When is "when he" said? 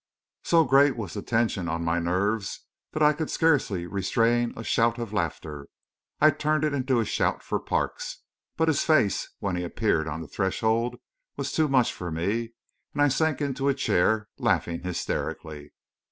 9.37-9.63